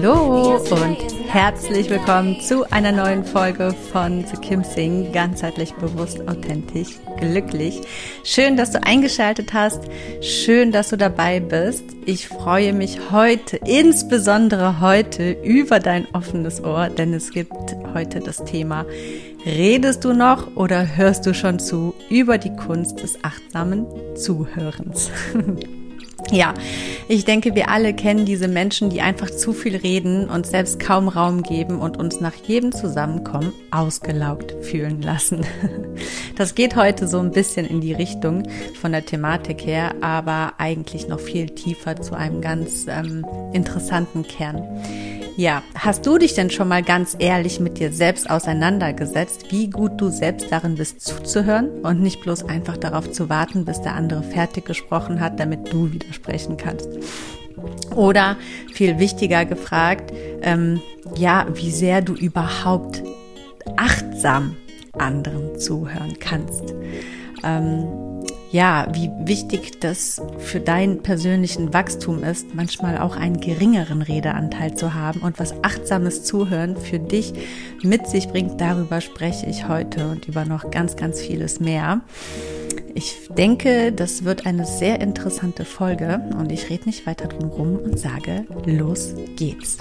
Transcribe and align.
Hallo 0.00 0.58
und 0.58 0.96
herzlich 1.26 1.90
willkommen 1.90 2.40
zu 2.40 2.70
einer 2.70 2.92
neuen 2.92 3.24
Folge 3.24 3.74
von 3.90 4.24
The 4.24 4.36
Kim 4.36 4.62
Sing, 4.62 5.10
ganzheitlich 5.10 5.74
bewusst, 5.74 6.20
authentisch, 6.28 6.90
glücklich. 7.18 7.80
Schön, 8.22 8.56
dass 8.56 8.70
du 8.70 8.80
eingeschaltet 8.80 9.52
hast. 9.54 9.82
Schön, 10.20 10.70
dass 10.70 10.90
du 10.90 10.98
dabei 10.98 11.40
bist. 11.40 11.82
Ich 12.06 12.28
freue 12.28 12.74
mich 12.74 13.10
heute, 13.10 13.56
insbesondere 13.56 14.80
heute, 14.80 15.32
über 15.42 15.80
dein 15.80 16.06
offenes 16.12 16.62
Ohr, 16.62 16.90
denn 16.90 17.12
es 17.12 17.32
gibt 17.32 17.74
heute 17.92 18.20
das 18.20 18.44
Thema 18.44 18.86
Redest 19.44 20.04
du 20.04 20.12
noch 20.12 20.54
oder 20.54 20.96
hörst 20.96 21.26
du 21.26 21.34
schon 21.34 21.58
zu 21.58 21.92
über 22.08 22.38
die 22.38 22.54
Kunst 22.54 23.02
des 23.02 23.24
achtsamen 23.24 23.84
Zuhörens? 24.14 25.10
Ja, 26.30 26.52
ich 27.08 27.24
denke, 27.24 27.54
wir 27.54 27.70
alle 27.70 27.94
kennen 27.94 28.26
diese 28.26 28.48
Menschen, 28.48 28.90
die 28.90 29.00
einfach 29.00 29.30
zu 29.30 29.54
viel 29.54 29.76
reden 29.76 30.28
und 30.28 30.46
selbst 30.46 30.78
kaum 30.78 31.08
Raum 31.08 31.42
geben 31.42 31.80
und 31.80 31.96
uns 31.96 32.20
nach 32.20 32.34
jedem 32.34 32.72
Zusammenkommen 32.72 33.52
ausgelaugt 33.70 34.54
fühlen 34.62 35.02
lassen. 35.02 35.44
Das 36.36 36.54
geht 36.54 36.76
heute 36.76 37.08
so 37.08 37.18
ein 37.18 37.32
bisschen 37.32 37.66
in 37.66 37.80
die 37.80 37.92
Richtung 37.92 38.48
von 38.80 38.92
der 38.92 39.04
Thematik 39.04 39.66
her, 39.66 39.96
aber 40.00 40.52
eigentlich 40.58 41.08
noch 41.08 41.18
viel 41.18 41.46
tiefer 41.46 42.00
zu 42.00 42.14
einem 42.14 42.40
ganz 42.40 42.86
ähm, 42.88 43.26
interessanten 43.52 44.22
Kern. 44.22 44.62
Ja, 45.38 45.62
hast 45.76 46.04
du 46.04 46.18
dich 46.18 46.34
denn 46.34 46.50
schon 46.50 46.66
mal 46.66 46.82
ganz 46.82 47.14
ehrlich 47.16 47.60
mit 47.60 47.78
dir 47.78 47.92
selbst 47.92 48.28
auseinandergesetzt, 48.28 49.52
wie 49.52 49.70
gut 49.70 49.92
du 50.00 50.08
selbst 50.08 50.50
darin 50.50 50.74
bist 50.74 51.00
zuzuhören 51.00 51.68
und 51.84 52.00
nicht 52.00 52.20
bloß 52.22 52.48
einfach 52.48 52.76
darauf 52.76 53.12
zu 53.12 53.28
warten, 53.28 53.64
bis 53.64 53.80
der 53.80 53.94
andere 53.94 54.24
fertig 54.24 54.64
gesprochen 54.64 55.20
hat, 55.20 55.38
damit 55.38 55.72
du 55.72 55.92
widersprechen 55.92 56.56
kannst? 56.56 56.88
Oder 57.94 58.36
viel 58.72 58.98
wichtiger 58.98 59.44
gefragt, 59.44 60.12
ähm, 60.42 60.82
ja, 61.14 61.46
wie 61.54 61.70
sehr 61.70 62.02
du 62.02 62.14
überhaupt 62.14 63.04
achtsam 63.76 64.56
anderen 64.94 65.56
zuhören 65.56 66.18
kannst. 66.18 66.74
Ähm, 67.44 68.07
ja, 68.50 68.88
wie 68.92 69.10
wichtig 69.18 69.80
das 69.80 70.22
für 70.38 70.60
deinen 70.60 71.02
persönlichen 71.02 71.74
Wachstum 71.74 72.22
ist, 72.24 72.54
manchmal 72.54 72.98
auch 72.98 73.16
einen 73.16 73.40
geringeren 73.40 74.02
Redeanteil 74.02 74.74
zu 74.74 74.94
haben 74.94 75.20
und 75.20 75.38
was 75.38 75.54
achtsames 75.62 76.24
Zuhören 76.24 76.76
für 76.76 76.98
dich 76.98 77.32
mit 77.82 78.06
sich 78.06 78.28
bringt, 78.28 78.60
darüber 78.60 79.00
spreche 79.00 79.46
ich 79.46 79.68
heute 79.68 80.08
und 80.08 80.28
über 80.28 80.44
noch 80.44 80.70
ganz, 80.70 80.96
ganz 80.96 81.20
vieles 81.20 81.60
mehr. 81.60 82.00
Ich 82.94 83.28
denke, 83.36 83.92
das 83.92 84.24
wird 84.24 84.46
eine 84.46 84.64
sehr 84.64 85.00
interessante 85.00 85.64
Folge 85.64 86.20
und 86.38 86.50
ich 86.50 86.70
rede 86.70 86.86
nicht 86.86 87.06
weiter 87.06 87.28
drum 87.28 87.50
rum 87.50 87.76
und 87.76 87.98
sage, 87.98 88.44
los 88.64 89.14
geht's. 89.36 89.78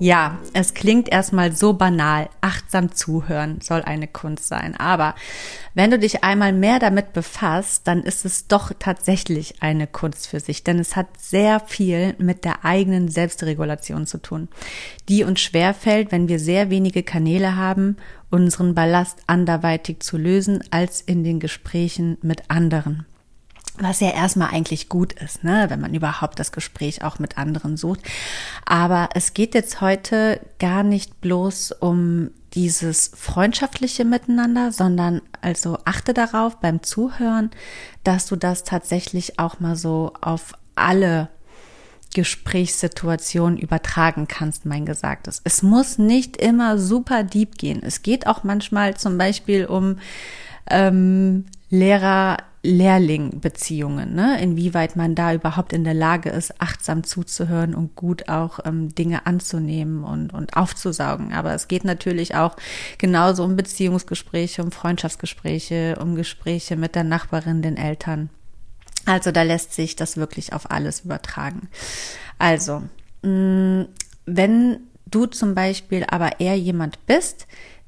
Ja, 0.00 0.38
es 0.52 0.74
klingt 0.74 1.08
erstmal 1.08 1.50
so 1.56 1.72
banal. 1.72 2.28
Achtsam 2.40 2.92
zuhören 2.92 3.60
soll 3.60 3.82
eine 3.82 4.06
Kunst 4.06 4.46
sein. 4.46 4.76
Aber 4.76 5.16
wenn 5.74 5.90
du 5.90 5.98
dich 5.98 6.22
einmal 6.22 6.52
mehr 6.52 6.78
damit 6.78 7.12
befasst, 7.12 7.88
dann 7.88 8.04
ist 8.04 8.24
es 8.24 8.46
doch 8.46 8.72
tatsächlich 8.78 9.56
eine 9.60 9.88
Kunst 9.88 10.28
für 10.28 10.38
sich. 10.38 10.62
Denn 10.62 10.78
es 10.78 10.94
hat 10.94 11.08
sehr 11.18 11.58
viel 11.58 12.14
mit 12.18 12.44
der 12.44 12.64
eigenen 12.64 13.08
Selbstregulation 13.08 14.06
zu 14.06 14.18
tun, 14.18 14.48
die 15.08 15.24
uns 15.24 15.40
schwerfällt, 15.40 16.12
wenn 16.12 16.28
wir 16.28 16.38
sehr 16.38 16.70
wenige 16.70 17.02
Kanäle 17.02 17.56
haben, 17.56 17.96
unseren 18.30 18.76
Ballast 18.76 19.18
anderweitig 19.26 20.00
zu 20.00 20.16
lösen 20.16 20.62
als 20.70 21.00
in 21.00 21.24
den 21.24 21.40
Gesprächen 21.40 22.18
mit 22.22 22.50
anderen 22.50 23.04
was 23.80 24.00
ja 24.00 24.10
erstmal 24.10 24.50
eigentlich 24.50 24.88
gut 24.88 25.12
ist, 25.12 25.44
ne, 25.44 25.66
wenn 25.68 25.80
man 25.80 25.94
überhaupt 25.94 26.38
das 26.38 26.52
Gespräch 26.52 27.02
auch 27.04 27.18
mit 27.18 27.38
anderen 27.38 27.76
sucht. 27.76 28.00
Aber 28.64 29.10
es 29.14 29.34
geht 29.34 29.54
jetzt 29.54 29.80
heute 29.80 30.40
gar 30.58 30.82
nicht 30.82 31.20
bloß 31.20 31.72
um 31.72 32.30
dieses 32.54 33.12
freundschaftliche 33.14 34.04
Miteinander, 34.04 34.72
sondern 34.72 35.20
also 35.40 35.78
achte 35.84 36.14
darauf 36.14 36.56
beim 36.56 36.82
Zuhören, 36.82 37.50
dass 38.04 38.26
du 38.26 38.36
das 38.36 38.64
tatsächlich 38.64 39.38
auch 39.38 39.60
mal 39.60 39.76
so 39.76 40.12
auf 40.20 40.54
alle 40.74 41.28
Gesprächssituationen 42.14 43.58
übertragen 43.58 44.28
kannst, 44.28 44.64
mein 44.64 44.86
Gesagtes. 44.86 45.42
Es 45.44 45.62
muss 45.62 45.98
nicht 45.98 46.36
immer 46.38 46.78
super 46.78 47.22
deep 47.22 47.58
gehen. 47.58 47.82
Es 47.82 48.02
geht 48.02 48.26
auch 48.26 48.44
manchmal 48.44 48.96
zum 48.96 49.18
Beispiel 49.18 49.66
um 49.66 49.98
ähm, 50.70 51.44
Lehrer 51.70 52.38
Lehrling-Beziehungen, 52.68 54.14
ne? 54.14 54.40
inwieweit 54.40 54.94
man 54.94 55.14
da 55.14 55.32
überhaupt 55.32 55.72
in 55.72 55.84
der 55.84 55.94
Lage 55.94 56.28
ist, 56.28 56.60
achtsam 56.60 57.02
zuzuhören 57.02 57.74
und 57.74 57.96
gut 57.96 58.28
auch 58.28 58.60
ähm, 58.64 58.94
Dinge 58.94 59.26
anzunehmen 59.26 60.04
und, 60.04 60.34
und 60.34 60.56
aufzusaugen. 60.56 61.32
Aber 61.32 61.54
es 61.54 61.66
geht 61.66 61.84
natürlich 61.84 62.34
auch 62.34 62.56
genauso 62.98 63.42
um 63.44 63.56
Beziehungsgespräche, 63.56 64.62
um 64.62 64.70
Freundschaftsgespräche, 64.70 65.96
um 66.00 66.14
Gespräche 66.14 66.76
mit 66.76 66.94
der 66.94 67.04
Nachbarin, 67.04 67.62
den 67.62 67.78
Eltern. 67.78 68.28
Also 69.06 69.32
da 69.32 69.42
lässt 69.42 69.72
sich 69.72 69.96
das 69.96 70.18
wirklich 70.18 70.52
auf 70.52 70.70
alles 70.70 71.00
übertragen. 71.00 71.68
Also, 72.38 72.82
mh, 73.22 73.30
mm, 73.30 73.88
wenn 74.26 74.80
du 75.06 75.24
zum 75.24 75.54
Beispiel 75.54 76.04
aber 76.06 76.38
eher 76.38 76.58
jemand 76.58 77.06
bist, 77.06 77.46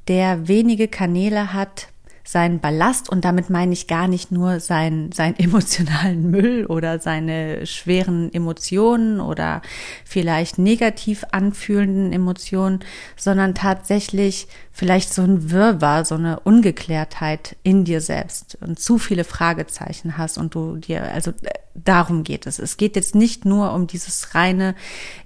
der 0.09 0.49
wenige 0.49 0.89
Kanäle 0.89 1.53
hat, 1.53 1.89
seinen 2.25 2.61
Ballast 2.61 3.09
und 3.09 3.25
damit 3.25 3.51
meine 3.51 3.73
ich 3.73 3.87
gar 3.87 4.09
nicht 4.09 4.31
nur 4.31 4.61
seinen, 4.61 5.13
seinen 5.13 5.35
emotionalen 5.39 6.31
Müll 6.31 6.67
oder 6.67 6.99
seine 7.01 7.67
schweren 7.67 8.33
Emotionen 8.33 9.21
oder 9.21 9.63
vielleicht 10.05 10.59
negativ 10.59 11.25
anfühlenden 11.33 12.13
Emotionen, 12.13 12.81
sondern 13.17 13.55
tatsächlich 13.55 14.49
vielleicht 14.73 15.13
so 15.13 15.23
ein 15.23 15.51
Wirrwarr, 15.51 16.05
so 16.05 16.15
eine 16.15 16.41
Ungeklärtheit 16.41 17.57
in 17.63 17.85
dir 17.85 18.01
selbst 18.01 18.59
und 18.61 18.79
zu 18.79 18.99
viele 18.99 19.25
Fragezeichen 19.25 20.17
hast 20.17 20.39
und 20.39 20.55
du 20.55 20.77
dir, 20.77 21.13
also 21.13 21.31
äh, 21.31 21.51
darum 21.75 22.25
geht 22.25 22.47
es. 22.47 22.59
Es 22.59 22.77
geht 22.77 22.97
jetzt 22.97 23.15
nicht 23.15 23.45
nur 23.45 23.73
um 23.73 23.87
dieses 23.87 24.35
reine 24.35 24.75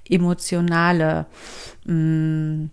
emotionale, 0.08 1.26
mh, 1.84 1.94
mm, 1.94 2.70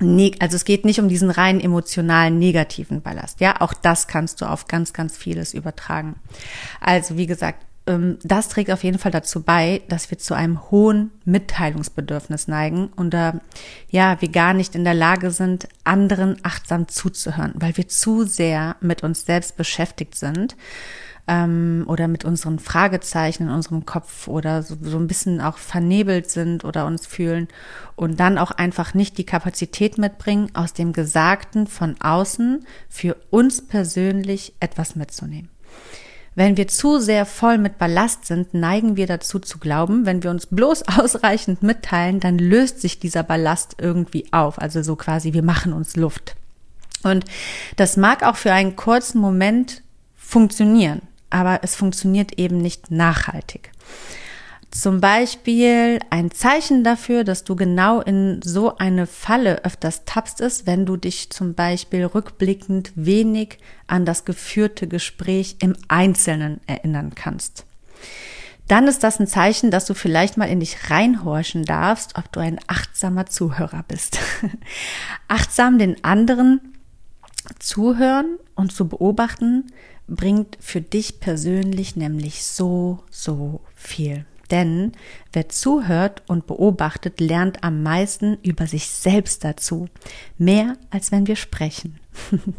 also 0.00 0.56
es 0.56 0.64
geht 0.64 0.84
nicht 0.84 1.00
um 1.00 1.08
diesen 1.08 1.30
rein 1.30 1.60
emotionalen 1.60 2.38
negativen 2.38 3.00
Ballast. 3.00 3.40
Ja, 3.40 3.60
auch 3.60 3.72
das 3.74 4.06
kannst 4.06 4.40
du 4.40 4.46
auf 4.46 4.66
ganz, 4.66 4.92
ganz 4.92 5.16
vieles 5.16 5.54
übertragen. 5.54 6.16
Also 6.80 7.16
wie 7.16 7.26
gesagt, 7.26 7.64
das 7.86 8.48
trägt 8.48 8.70
auf 8.70 8.82
jeden 8.82 8.98
Fall 8.98 9.12
dazu 9.12 9.42
bei, 9.42 9.82
dass 9.88 10.10
wir 10.10 10.18
zu 10.18 10.32
einem 10.32 10.70
hohen 10.70 11.10
Mitteilungsbedürfnis 11.26 12.48
neigen 12.48 12.88
und 12.96 13.12
da 13.12 13.40
ja, 13.90 14.20
wir 14.20 14.30
gar 14.30 14.54
nicht 14.54 14.74
in 14.74 14.84
der 14.84 14.94
Lage 14.94 15.30
sind, 15.30 15.68
anderen 15.84 16.36
achtsam 16.42 16.88
zuzuhören, 16.88 17.52
weil 17.56 17.76
wir 17.76 17.86
zu 17.86 18.24
sehr 18.24 18.76
mit 18.80 19.02
uns 19.02 19.26
selbst 19.26 19.58
beschäftigt 19.58 20.14
sind 20.14 20.56
ähm, 21.26 21.84
oder 21.86 22.08
mit 22.08 22.24
unseren 22.24 22.58
Fragezeichen 22.58 23.44
in 23.44 23.50
unserem 23.50 23.84
Kopf 23.84 24.28
oder 24.28 24.62
so, 24.62 24.76
so 24.80 24.96
ein 24.98 25.06
bisschen 25.06 25.42
auch 25.42 25.58
vernebelt 25.58 26.30
sind 26.30 26.64
oder 26.64 26.86
uns 26.86 27.06
fühlen 27.06 27.48
und 27.96 28.18
dann 28.18 28.38
auch 28.38 28.50
einfach 28.50 28.94
nicht 28.94 29.18
die 29.18 29.26
Kapazität 29.26 29.98
mitbringen, 29.98 30.50
aus 30.54 30.72
dem 30.72 30.94
Gesagten 30.94 31.66
von 31.66 32.00
außen 32.00 32.66
für 32.88 33.16
uns 33.28 33.66
persönlich 33.66 34.54
etwas 34.60 34.96
mitzunehmen. 34.96 35.50
Wenn 36.34 36.56
wir 36.56 36.66
zu 36.66 36.98
sehr 36.98 37.26
voll 37.26 37.58
mit 37.58 37.78
Ballast 37.78 38.26
sind, 38.26 38.54
neigen 38.54 38.96
wir 38.96 39.06
dazu 39.06 39.38
zu 39.38 39.58
glauben, 39.58 40.04
wenn 40.04 40.22
wir 40.22 40.30
uns 40.30 40.46
bloß 40.46 40.82
ausreichend 40.98 41.62
mitteilen, 41.62 42.20
dann 42.20 42.38
löst 42.38 42.80
sich 42.80 42.98
dieser 42.98 43.22
Ballast 43.22 43.76
irgendwie 43.78 44.26
auf. 44.32 44.60
Also 44.60 44.82
so 44.82 44.96
quasi, 44.96 45.32
wir 45.32 45.42
machen 45.42 45.72
uns 45.72 45.96
Luft. 45.96 46.34
Und 47.02 47.24
das 47.76 47.96
mag 47.96 48.22
auch 48.22 48.36
für 48.36 48.52
einen 48.52 48.76
kurzen 48.76 49.20
Moment 49.20 49.82
funktionieren, 50.16 51.02
aber 51.30 51.60
es 51.62 51.76
funktioniert 51.76 52.38
eben 52.38 52.58
nicht 52.58 52.90
nachhaltig. 52.90 53.70
Zum 54.74 55.00
Beispiel 55.00 56.00
ein 56.10 56.32
Zeichen 56.32 56.82
dafür, 56.82 57.22
dass 57.22 57.44
du 57.44 57.54
genau 57.54 58.00
in 58.00 58.40
so 58.42 58.76
eine 58.76 59.06
Falle 59.06 59.64
öfters 59.64 60.04
tappst, 60.04 60.40
ist, 60.40 60.66
wenn 60.66 60.84
du 60.84 60.96
dich 60.96 61.30
zum 61.30 61.54
Beispiel 61.54 62.04
rückblickend 62.04 62.90
wenig 62.96 63.58
an 63.86 64.04
das 64.04 64.24
geführte 64.24 64.88
Gespräch 64.88 65.56
im 65.60 65.76
Einzelnen 65.86 66.60
erinnern 66.66 67.14
kannst. 67.14 67.66
Dann 68.66 68.88
ist 68.88 69.04
das 69.04 69.20
ein 69.20 69.28
Zeichen, 69.28 69.70
dass 69.70 69.86
du 69.86 69.94
vielleicht 69.94 70.36
mal 70.36 70.46
in 70.48 70.58
dich 70.58 70.90
reinhorchen 70.90 71.64
darfst, 71.64 72.18
ob 72.18 72.32
du 72.32 72.40
ein 72.40 72.58
achtsamer 72.66 73.26
Zuhörer 73.26 73.84
bist. 73.86 74.18
Achtsam 75.28 75.78
den 75.78 76.02
anderen 76.02 76.60
zuhören 77.60 78.38
und 78.56 78.72
zu 78.72 78.88
beobachten, 78.88 79.68
bringt 80.08 80.58
für 80.60 80.80
dich 80.80 81.20
persönlich 81.20 81.94
nämlich 81.94 82.44
so, 82.44 83.04
so 83.08 83.60
viel. 83.76 84.26
Denn 84.54 84.92
wer 85.32 85.48
zuhört 85.48 86.22
und 86.28 86.46
beobachtet, 86.46 87.18
lernt 87.18 87.64
am 87.64 87.82
meisten 87.82 88.38
über 88.44 88.68
sich 88.68 88.86
selbst 88.86 89.42
dazu. 89.42 89.88
Mehr 90.38 90.76
als 90.90 91.10
wenn 91.10 91.26
wir 91.26 91.36
sprechen. 91.36 91.98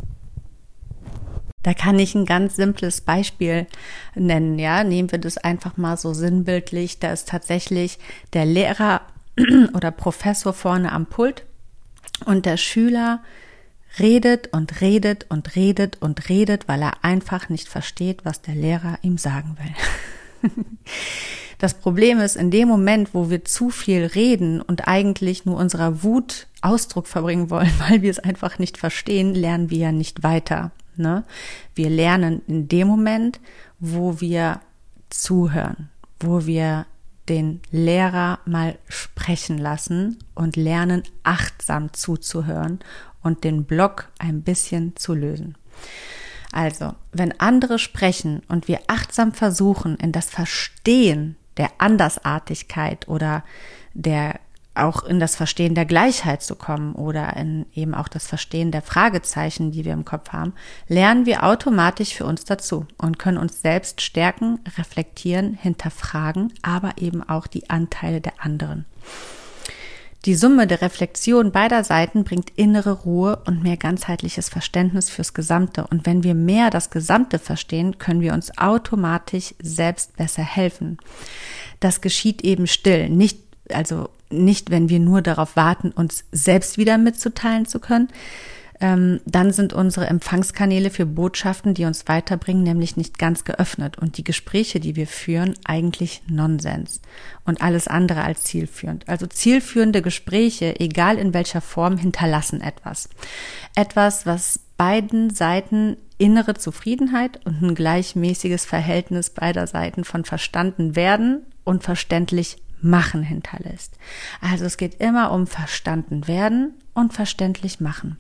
Da 1.64 1.74
kann 1.74 1.98
ich 1.98 2.14
ein 2.14 2.28
ganz 2.28 2.58
simples 2.58 3.02
Beispiel 3.02 3.66
nennen, 4.14 4.60
ja. 4.60 4.84
Nehmen 4.84 5.12
wir 5.12 5.18
das 5.18 5.40
einfach 5.40 5.78
mal 5.78 5.98
so 5.98 6.14
sinnbildlich. 6.14 7.00
Da 7.00 7.12
ist 7.12 7.28
tatsächlich 7.28 7.98
der 8.34 8.46
Lehrer 8.46 9.02
oder 9.74 9.90
Professor 9.90 10.54
vorne 10.54 10.92
am 10.92 11.08
Pult 11.08 11.44
und 12.26 12.46
der 12.46 12.58
Schüler 12.58 13.24
redet 13.98 14.54
und 14.54 14.80
redet 14.80 15.26
und 15.30 15.56
redet 15.56 16.00
und 16.04 16.30
redet, 16.30 16.68
weil 16.68 16.84
er 16.84 17.04
einfach 17.04 17.50
nicht 17.50 17.68
versteht, 17.68 18.26
was 18.26 18.44
der 18.44 18.54
Lehrer 18.54 19.00
ihm 19.02 19.18
sagen 19.18 19.58
will. 19.58 20.52
Das 21.58 21.74
Problem 21.74 22.20
ist, 22.20 22.36
in 22.36 22.52
dem 22.52 22.68
Moment, 22.68 23.14
wo 23.14 23.30
wir 23.30 23.46
zu 23.46 23.70
viel 23.70 24.06
reden 24.06 24.62
und 24.62 24.88
eigentlich 24.88 25.46
nur 25.46 25.58
unserer 25.58 26.04
Wut 26.04 26.48
Ausdruck 26.62 27.08
verbringen 27.08 27.50
wollen, 27.50 27.72
weil 27.90 28.02
wir 28.02 28.12
es 28.12 28.20
einfach 28.20 28.60
nicht 28.60 28.78
verstehen, 28.78 29.34
lernen 29.34 29.70
wir 29.70 29.78
ja 29.78 29.92
nicht 29.92 30.24
weiter. 30.24 30.72
Ne? 30.98 31.24
Wir 31.74 31.90
lernen 31.90 32.42
in 32.48 32.68
dem 32.68 32.88
Moment, 32.88 33.40
wo 33.80 34.20
wir 34.22 34.62
zuhören, 35.10 35.90
wo 36.20 36.46
wir 36.46 36.86
den 37.30 37.62
Lehrer 37.72 38.40
mal 38.46 38.78
sprechen 38.88 39.58
lassen 39.58 40.20
und 40.36 40.56
lernen 40.56 41.04
achtsam 41.24 41.92
zuzuhören 41.94 42.80
und 43.24 43.44
den 43.44 43.66
Block 43.66 44.10
ein 44.20 44.44
bisschen 44.44 44.96
zu 44.96 45.14
lösen. 45.16 45.58
Also, 46.52 46.94
wenn 47.12 47.38
andere 47.40 47.80
sprechen 47.80 48.42
und 48.48 48.68
wir 48.68 48.80
achtsam 48.88 49.34
versuchen, 49.34 49.98
in 49.98 50.12
das 50.12 50.30
Verstehen 50.30 51.36
der 51.58 51.70
Andersartigkeit 51.78 53.08
oder 53.08 53.44
der 53.94 54.40
auch 54.76 55.04
in 55.04 55.20
das 55.20 55.36
Verstehen 55.36 55.74
der 55.74 55.86
Gleichheit 55.86 56.44
zu 56.44 56.56
kommen 56.56 56.94
oder 56.96 57.36
in 57.38 57.66
eben 57.74 57.96
auch 57.96 58.10
das 58.10 58.28
Verstehen 58.28 58.72
der 58.72 58.82
Fragezeichen, 58.82 59.72
die 59.72 59.86
wir 59.86 59.94
im 59.94 60.06
Kopf 60.06 60.34
haben, 60.34 60.54
lernen 60.88 61.26
wir 61.26 61.44
automatisch 61.44 62.14
für 62.14 62.26
uns 62.26 62.44
dazu 62.44 62.86
und 62.98 63.18
können 63.18 63.38
uns 63.38 63.62
selbst 63.62 64.02
stärken, 64.02 64.60
reflektieren, 64.78 65.54
hinterfragen, 65.54 66.54
aber 66.62 66.94
eben 66.98 67.28
auch 67.28 67.48
die 67.48 67.70
Anteile 67.70 68.20
der 68.22 68.34
anderen. 68.40 68.86
Die 70.26 70.34
Summe 70.34 70.66
der 70.66 70.82
Reflexion 70.82 71.52
beider 71.52 71.84
Seiten 71.84 72.24
bringt 72.24 72.50
innere 72.56 72.92
Ruhe 73.04 73.44
und 73.46 73.62
mehr 73.62 73.78
ganzheitliches 73.78 74.50
Verständnis 74.50 75.12
fürs 75.12 75.36
Gesamte. 75.36 75.86
Und 75.86 76.08
wenn 76.08 76.24
wir 76.24 76.34
mehr 76.34 76.72
das 76.72 76.90
Gesamte 76.90 77.38
verstehen, 77.38 78.00
können 78.00 78.22
wir 78.22 78.34
uns 78.34 78.58
automatisch 78.58 79.54
selbst 79.62 80.18
besser 80.18 80.42
helfen. 80.42 80.98
Das 81.80 82.02
geschieht 82.02 82.44
eben 82.44 82.66
still, 82.66 83.10
nicht, 83.10 83.38
also 83.70 84.10
nicht, 84.32 84.72
wenn 84.72 84.90
wir 84.90 85.00
nur 85.00 85.22
darauf 85.22 85.56
warten, 85.56 85.92
uns 85.92 86.24
selbst 86.32 86.80
wieder 86.80 86.98
mitzuteilen 86.98 87.68
zu 87.68 87.80
können, 87.80 88.08
ähm, 88.82 89.22
dann 89.26 89.52
sind 89.52 89.74
unsere 89.74 90.08
Empfangskanäle 90.08 90.90
für 90.90 91.06
Botschaften, 91.06 91.74
die 91.74 91.86
uns 91.86 92.08
weiterbringen, 92.08 92.64
nämlich 92.64 92.98
nicht 92.98 93.18
ganz 93.18 93.44
geöffnet 93.44 93.98
und 93.98 94.18
die 94.18 94.24
Gespräche, 94.24 94.80
die 94.80 94.96
wir 94.96 95.08
führen, 95.08 95.54
eigentlich 95.64 96.22
Nonsens 96.28 97.02
und 97.46 97.62
alles 97.62 97.88
andere 97.88 98.24
als 98.24 98.44
zielführend. 98.44 99.08
Also 99.08 99.28
zielführende 99.28 100.02
Gespräche, 100.02 100.80
egal 100.80 101.18
in 101.18 101.34
welcher 101.34 101.62
Form, 101.62 101.98
hinterlassen 101.98 102.62
etwas. 102.62 103.10
Etwas, 103.76 104.26
was 104.26 104.60
beiden 104.78 105.34
Seiten 105.34 105.98
innere 106.18 106.56
Zufriedenheit 106.56 107.46
und 107.46 107.62
ein 107.62 107.76
gleichmäßiges 107.76 108.66
Verhältnis 108.66 109.30
beider 109.30 109.68
Seiten 109.68 110.04
von 110.04 110.26
verstanden 110.26 110.96
werden 110.96 111.46
und 111.64 111.84
verständlich 111.84 112.58
machen 112.82 113.24
hinterlässt. 113.24 113.98
Also 114.42 114.66
es 114.66 114.78
geht 114.78 114.96
immer 115.02 115.32
um 115.32 115.48
verstanden 115.48 116.28
werden 116.28 116.74
und 116.94 117.14
verständlich 117.14 117.80
machen. 117.80 118.18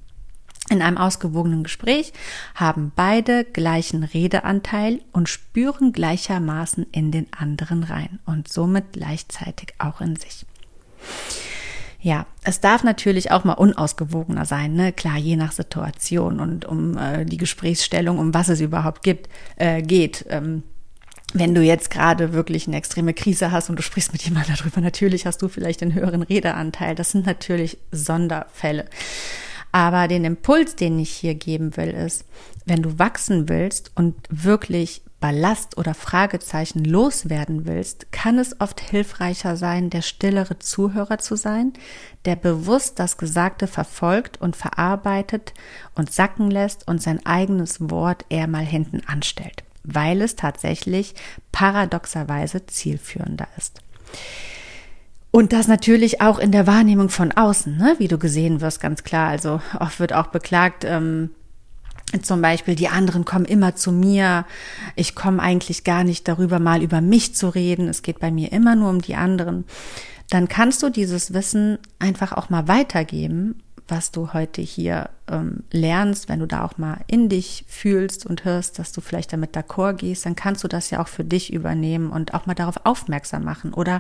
In 0.70 0.82
einem 0.82 0.98
ausgewogenen 0.98 1.64
Gespräch 1.64 2.12
haben 2.56 2.92
beide 2.96 3.44
gleichen 3.44 4.04
Redeanteil 4.04 5.02
und 5.12 5.30
spüren 5.30 5.94
gleichermaßen 5.94 6.88
in 6.92 7.12
den 7.12 7.28
anderen 7.38 7.84
rein 7.84 8.20
und 8.26 8.48
somit 8.48 8.94
gleichzeitig 8.94 9.76
auch 9.78 10.02
in 10.02 10.16
sich. 10.16 10.46
Ja, 12.02 12.26
es 12.44 12.62
darf 12.62 12.84
natürlich 12.84 13.32
auch 13.32 13.44
mal 13.44 13.54
unausgewogener 13.54 14.46
sein, 14.46 14.74
ne? 14.74 14.94
Klar, 14.94 15.18
je 15.18 15.36
nach 15.36 15.52
Situation 15.52 16.40
und 16.40 16.66
um 16.66 16.98
äh, 16.98 17.26
die 17.26 17.38
Gesprächsstellung, 17.38 18.20
um 18.20 18.34
was 18.34 18.50
es 18.50 18.62
überhaupt 18.62 19.02
gibt, 19.02 19.30
äh, 19.56 19.82
geht. 19.82 20.26
Ähm, 20.30 20.64
wenn 21.34 21.54
du 21.54 21.62
jetzt 21.62 21.90
gerade 21.90 22.34
wirklich 22.34 22.68
eine 22.68 22.78
extreme 22.78 23.14
Krise 23.14 23.52
hast 23.52 23.70
und 23.70 23.78
du 23.78 23.84
sprichst 23.84 24.14
mit 24.14 24.22
jemandem 24.22 24.56
darüber, 24.56 24.82
natürlich 24.82 25.26
hast 25.26 25.42
du 25.42 25.48
vielleicht 25.48 25.82
einen 25.82 25.94
höheren 25.94 26.22
Redeanteil. 26.22 26.96
Das 26.96 27.12
sind 27.12 27.26
natürlich 27.26 27.78
Sonderfälle. 27.92 28.86
Aber 29.76 30.08
den 30.08 30.24
Impuls, 30.24 30.78
den 30.78 30.98
ich 31.00 31.10
hier 31.10 31.36
geben 31.36 31.76
will, 31.76 31.90
ist, 31.90 32.24
wenn 32.66 32.82
du 32.82 32.98
wachsen 32.98 33.50
willst 33.50 33.92
und 33.96 34.16
wirklich 34.30 35.02
Ballast 35.20 35.78
oder 35.78 35.94
Fragezeichen 35.94 36.86
loswerden 36.86 37.66
willst, 37.66 38.10
kann 38.14 38.40
es 38.40 38.62
oft 38.62 38.80
hilfreicher 38.80 39.58
sein, 39.58 39.90
der 39.90 40.02
stillere 40.02 40.60
Zuhörer 40.60 41.18
zu 41.18 41.36
sein, 41.36 41.74
der 42.24 42.38
bewusst 42.38 43.00
das 43.00 43.18
Gesagte 43.18 43.68
verfolgt 43.68 44.40
und 44.40 44.56
verarbeitet 44.56 45.54
und 45.94 46.10
sacken 46.10 46.50
lässt 46.50 46.88
und 46.88 47.02
sein 47.02 47.26
eigenes 47.26 47.90
Wort 47.90 48.24
eher 48.30 48.48
mal 48.48 48.66
hinten 48.66 49.02
anstellt, 49.08 49.66
weil 49.84 50.22
es 50.22 50.38
tatsächlich 50.38 51.16
paradoxerweise 51.52 52.66
zielführender 52.66 53.50
ist. 53.58 53.82
Und 55.36 55.52
das 55.52 55.68
natürlich 55.68 56.22
auch 56.22 56.40
in 56.40 56.54
der 56.54 56.66
Wahrnehmung 56.66 57.10
von 57.10 57.34
außen, 57.34 57.76
ne? 57.76 57.96
wie 57.98 58.08
du 58.08 58.18
gesehen 58.18 58.62
wirst, 58.62 58.80
ganz 58.80 59.04
klar. 59.04 59.28
Also 59.28 59.60
oft 59.78 60.00
wird 60.00 60.14
auch 60.14 60.28
beklagt, 60.28 60.86
ähm, 60.86 61.32
zum 62.22 62.42
Beispiel, 62.42 62.76
die 62.76 62.88
anderen 62.88 63.26
kommen 63.26 63.44
immer 63.44 63.76
zu 63.76 63.92
mir. 63.92 64.46
Ich 64.96 65.14
komme 65.14 65.42
eigentlich 65.42 65.84
gar 65.84 66.06
nicht 66.06 66.30
darüber, 66.30 66.60
mal 66.60 66.82
über 66.82 67.02
mich 67.02 67.36
zu 67.36 67.50
reden. 67.50 67.90
Es 67.90 68.02
geht 68.02 68.22
bei 68.22 68.32
mir 68.32 68.54
immer 68.54 68.78
nur 68.78 68.90
um 68.90 69.02
die 69.02 69.16
anderen. 69.16 69.66
Dann 70.30 70.48
kannst 70.48 70.82
du 70.82 70.90
dieses 70.90 71.34
Wissen 71.34 71.80
einfach 72.00 72.32
auch 72.32 72.50
mal 72.50 72.70
weitergeben, 72.70 73.62
was 73.90 74.12
du 74.12 74.32
heute 74.32 74.62
hier 74.62 75.10
ähm, 75.30 75.64
lernst. 75.70 76.30
Wenn 76.30 76.40
du 76.40 76.46
da 76.46 76.64
auch 76.64 76.78
mal 76.78 77.00
in 77.08 77.28
dich 77.28 77.66
fühlst 77.68 78.26
und 78.26 78.46
hörst, 78.46 78.80
dass 78.80 78.94
du 78.94 79.02
vielleicht 79.02 79.34
damit 79.34 79.54
d'accord 79.56 79.96
gehst, 79.96 80.26
dann 80.26 80.38
kannst 80.38 80.64
du 80.64 80.70
das 80.70 80.92
ja 80.92 81.02
auch 81.02 81.10
für 81.10 81.26
dich 81.26 81.52
übernehmen 81.52 82.10
und 82.10 82.34
auch 82.34 82.46
mal 82.46 82.56
darauf 82.56 82.86
aufmerksam 82.86 83.44
machen. 83.44 83.74
Oder 83.74 84.00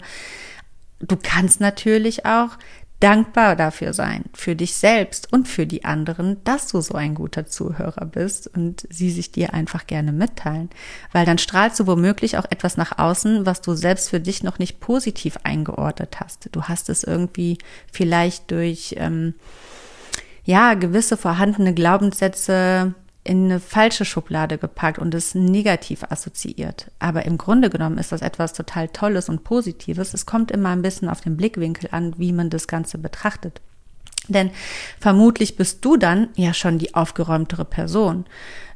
du 1.07 1.17
kannst 1.21 1.59
natürlich 1.59 2.25
auch 2.25 2.57
dankbar 2.99 3.55
dafür 3.55 3.93
sein, 3.93 4.23
für 4.33 4.55
dich 4.55 4.75
selbst 4.75 5.31
und 5.31 5.47
für 5.47 5.67
die 5.67 5.83
anderen, 5.83 6.43
dass 6.43 6.67
du 6.67 6.79
so 6.79 6.95
ein 6.95 7.13
guter 7.13 7.45
Zuhörer 7.45 8.05
bist 8.05 8.47
und 8.47 8.87
sie 8.89 9.11
sich 9.11 9.31
dir 9.31 9.53
einfach 9.53 9.85
gerne 9.85 10.11
mitteilen. 10.13 10.69
Weil 11.11 11.25
dann 11.25 11.37
strahlst 11.37 11.79
du 11.79 11.87
womöglich 11.87 12.37
auch 12.37 12.45
etwas 12.49 12.77
nach 12.77 12.97
außen, 12.97 13.45
was 13.45 13.61
du 13.61 13.75
selbst 13.75 14.09
für 14.09 14.21
dich 14.21 14.43
noch 14.43 14.59
nicht 14.59 14.79
positiv 14.79 15.37
eingeordnet 15.43 16.19
hast. 16.19 16.49
Du 16.53 16.63
hast 16.63 16.89
es 16.89 17.03
irgendwie 17.03 17.57
vielleicht 17.91 18.49
durch, 18.51 18.95
ähm, 18.97 19.35
ja, 20.45 20.73
gewisse 20.75 21.17
vorhandene 21.17 21.73
Glaubenssätze 21.73 22.93
in 23.25 23.45
eine 23.45 23.59
falsche 23.59 24.05
Schublade 24.05 24.59
gepackt 24.59 24.99
und 24.99 25.13
es 25.15 25.33
negativ 25.33 26.03
assoziiert. 26.03 26.91
Aber 26.99 27.25
im 27.25 27.39
Grunde 27.39 27.71
genommen 27.71 27.97
ist 27.97 28.11
das 28.11 28.21
etwas 28.21 28.53
total 28.53 28.87
Tolles 28.89 29.29
und 29.29 29.43
Positives. 29.43 30.13
Es 30.13 30.27
kommt 30.27 30.51
immer 30.51 30.69
ein 30.69 30.83
bisschen 30.83 31.09
auf 31.09 31.21
den 31.21 31.35
Blickwinkel 31.35 31.89
an, 31.91 32.13
wie 32.17 32.31
man 32.31 32.51
das 32.51 32.67
Ganze 32.67 32.99
betrachtet. 32.99 33.61
Denn 34.27 34.51
vermutlich 34.99 35.55
bist 35.55 35.83
du 35.83 35.97
dann 35.97 36.29
ja 36.35 36.53
schon 36.53 36.77
die 36.77 36.93
aufgeräumtere 36.93 37.65
Person. 37.65 38.25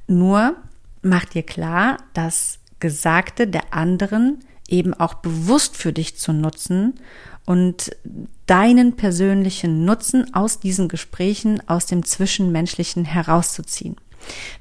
Nur 0.08 0.56
mach 1.04 1.26
dir 1.26 1.44
klar, 1.44 1.98
dass 2.14 2.58
Gesagte 2.80 3.48
der 3.48 3.72
anderen 3.74 4.40
eben 4.68 4.96
auch 4.96 5.16
bewusst 5.16 5.78
für 5.78 5.94
dich 5.94 6.18
zu 6.18 6.34
nutzen 6.34 6.96
und 7.46 7.92
deinen 8.48 8.96
persönlichen 8.96 9.86
Nutzen 9.86 10.34
aus 10.34 10.60
diesen 10.60 10.88
Gesprächen, 10.88 11.62
aus 11.68 11.86
dem 11.86 12.04
Zwischenmenschlichen 12.04 13.06
herauszuziehen. 13.06 13.96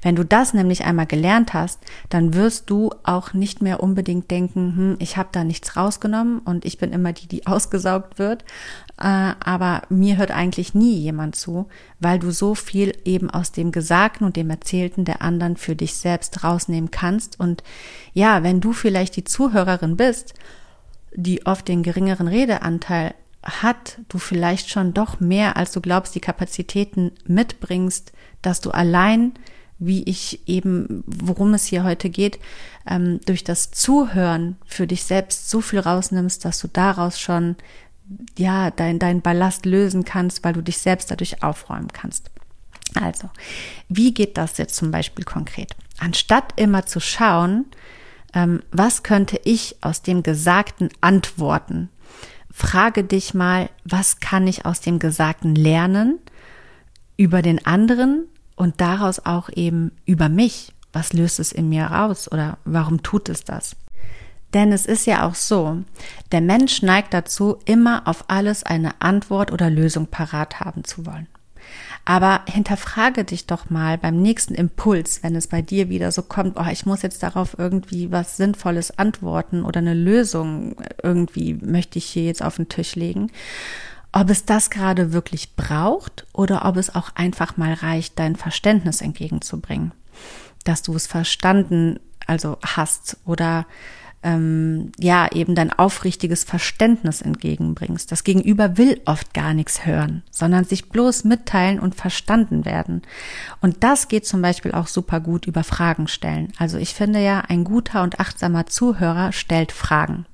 Wenn 0.01 0.15
du 0.15 0.23
das 0.23 0.53
nämlich 0.53 0.85
einmal 0.85 1.05
gelernt 1.05 1.53
hast, 1.53 1.79
dann 2.09 2.33
wirst 2.33 2.69
du 2.69 2.91
auch 3.03 3.33
nicht 3.33 3.61
mehr 3.61 3.81
unbedingt 3.81 4.31
denken, 4.31 4.75
hm, 4.75 4.95
ich 4.99 5.17
habe 5.17 5.29
da 5.31 5.43
nichts 5.43 5.75
rausgenommen 5.75 6.39
und 6.39 6.65
ich 6.65 6.77
bin 6.77 6.91
immer 6.91 7.13
die, 7.13 7.27
die 7.27 7.47
ausgesaugt 7.47 8.19
wird, 8.19 8.43
äh, 8.97 9.33
aber 9.39 9.83
mir 9.89 10.17
hört 10.17 10.31
eigentlich 10.31 10.73
nie 10.73 10.97
jemand 10.97 11.35
zu, 11.35 11.67
weil 11.99 12.19
du 12.19 12.31
so 12.31 12.55
viel 12.55 12.93
eben 13.05 13.29
aus 13.29 13.51
dem 13.51 13.71
Gesagten 13.71 14.25
und 14.25 14.35
dem 14.35 14.49
Erzählten 14.49 15.05
der 15.05 15.21
anderen 15.21 15.57
für 15.57 15.75
dich 15.75 15.95
selbst 15.95 16.43
rausnehmen 16.43 16.91
kannst. 16.91 17.39
Und 17.39 17.63
ja, 18.13 18.43
wenn 18.43 18.61
du 18.61 18.73
vielleicht 18.73 19.15
die 19.15 19.23
Zuhörerin 19.23 19.97
bist, 19.97 20.33
die 21.13 21.45
oft 21.45 21.67
den 21.67 21.83
geringeren 21.83 22.27
Redeanteil 22.27 23.13
hat, 23.43 23.99
du 24.09 24.17
vielleicht 24.17 24.69
schon 24.69 24.93
doch 24.93 25.19
mehr, 25.19 25.57
als 25.57 25.71
du 25.71 25.81
glaubst, 25.81 26.13
die 26.15 26.19
Kapazitäten 26.19 27.11
mitbringst, 27.25 28.11
dass 28.41 28.61
du 28.61 28.71
allein, 28.71 29.33
wie 29.79 30.03
ich 30.03 30.47
eben, 30.47 31.03
worum 31.07 31.53
es 31.53 31.65
hier 31.65 31.83
heute 31.83 32.09
geht, 32.09 32.39
ähm, 32.87 33.21
durch 33.25 33.43
das 33.43 33.71
Zuhören 33.71 34.57
für 34.65 34.87
dich 34.87 35.03
selbst 35.03 35.49
so 35.49 35.61
viel 35.61 35.79
rausnimmst, 35.79 36.43
dass 36.43 36.59
du 36.59 36.67
daraus 36.67 37.19
schon 37.19 37.55
ja 38.37 38.71
dein, 38.71 38.99
dein 38.99 39.21
Ballast 39.21 39.65
lösen 39.65 40.03
kannst, 40.03 40.43
weil 40.43 40.53
du 40.53 40.61
dich 40.61 40.79
selbst 40.79 41.11
dadurch 41.11 41.43
aufräumen 41.43 41.89
kannst. 41.93 42.29
Also, 42.95 43.29
wie 43.87 44.13
geht 44.13 44.37
das 44.37 44.57
jetzt 44.57 44.75
zum 44.75 44.91
Beispiel 44.91 45.23
konkret? 45.23 45.75
Anstatt 45.99 46.53
immer 46.59 46.85
zu 46.85 46.99
schauen, 46.99 47.65
ähm, 48.33 48.61
was 48.71 49.03
könnte 49.03 49.39
ich 49.43 49.77
aus 49.81 50.01
dem 50.01 50.23
Gesagten 50.23 50.89
antworten, 51.01 51.89
frage 52.51 53.03
dich 53.03 53.33
mal, 53.33 53.69
was 53.85 54.19
kann 54.19 54.47
ich 54.47 54.65
aus 54.65 54.81
dem 54.81 54.99
Gesagten 54.99 55.55
lernen 55.55 56.19
über 57.15 57.41
den 57.41 57.65
anderen 57.65 58.25
und 58.59 58.81
daraus 58.81 59.25
auch 59.25 59.49
eben 59.55 59.91
über 60.05 60.27
mich. 60.29 60.73
Was 60.91 61.13
löst 61.13 61.39
es 61.39 61.51
in 61.51 61.69
mir 61.69 61.85
raus 61.85 62.29
oder 62.31 62.57
warum 62.65 63.01
tut 63.03 63.29
es 63.29 63.43
das? 63.43 63.75
Denn 64.53 64.71
es 64.71 64.85
ist 64.85 65.05
ja 65.05 65.27
auch 65.27 65.35
so, 65.35 65.83
der 66.31 66.41
Mensch 66.41 66.81
neigt 66.81 67.13
dazu, 67.13 67.57
immer 67.65 68.07
auf 68.07 68.25
alles 68.27 68.63
eine 68.63 68.99
Antwort 69.01 69.51
oder 69.51 69.69
Lösung 69.69 70.07
parat 70.07 70.59
haben 70.59 70.83
zu 70.83 71.05
wollen. 71.05 71.27
Aber 72.03 72.41
hinterfrage 72.47 73.23
dich 73.23 73.45
doch 73.45 73.69
mal 73.69 73.97
beim 73.97 74.21
nächsten 74.21 74.55
Impuls, 74.55 75.21
wenn 75.21 75.35
es 75.35 75.47
bei 75.47 75.61
dir 75.61 75.89
wieder 75.89 76.11
so 76.11 76.23
kommt, 76.23 76.57
oh, 76.59 76.65
ich 76.69 76.85
muss 76.85 77.03
jetzt 77.03 77.21
darauf 77.21 77.55
irgendwie 77.59 78.11
was 78.11 78.35
Sinnvolles 78.35 78.97
antworten 78.97 79.63
oder 79.63 79.77
eine 79.77 79.93
Lösung 79.93 80.75
irgendwie 81.03 81.53
möchte 81.53 81.99
ich 81.99 82.05
hier 82.05 82.23
jetzt 82.23 82.41
auf 82.43 82.55
den 82.55 82.67
Tisch 82.67 82.95
legen, 82.95 83.31
ob 84.11 84.29
es 84.29 84.45
das 84.45 84.69
gerade 84.69 85.13
wirklich 85.13 85.55
braucht 85.55 86.25
oder 86.33 86.65
ob 86.65 86.77
es 86.77 86.93
auch 86.93 87.11
einfach 87.15 87.57
mal 87.57 87.73
reicht, 87.73 88.17
dein 88.17 88.35
Verständnis 88.35 89.01
entgegenzubringen, 89.01 89.91
dass 90.63 90.81
du 90.81 90.95
es 90.95 91.07
verstanden, 91.07 91.99
also 92.25 92.57
hast 92.63 93.17
oder 93.25 93.65
ähm, 94.21 94.91
ja 94.97 95.31
eben 95.31 95.55
dein 95.55 95.71
aufrichtiges 95.71 96.43
Verständnis 96.43 97.21
entgegenbringst. 97.21 98.11
Das 98.11 98.23
Gegenüber 98.23 98.77
will 98.77 98.99
oft 99.05 99.33
gar 99.33 99.53
nichts 99.53 99.85
hören, 99.85 100.23
sondern 100.29 100.65
sich 100.65 100.89
bloß 100.89 101.23
mitteilen 101.23 101.79
und 101.79 101.95
verstanden 101.95 102.65
werden. 102.65 103.01
Und 103.61 103.83
das 103.83 104.07
geht 104.07 104.25
zum 104.25 104.41
Beispiel 104.41 104.73
auch 104.73 104.87
super 104.87 105.19
gut 105.21 105.47
über 105.47 105.63
Fragen 105.63 106.07
stellen. 106.07 106.51
Also 106.57 106.77
ich 106.77 106.93
finde 106.93 107.19
ja, 107.19 107.41
ein 107.41 107.63
guter 107.63 108.03
und 108.03 108.19
achtsamer 108.19 108.65
Zuhörer 108.65 109.31
stellt 109.31 109.71
Fragen 109.71 110.25